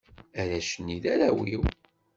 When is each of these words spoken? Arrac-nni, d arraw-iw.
Arrac-nni, 0.39 0.97
d 1.03 1.05
arraw-iw. 1.13 1.63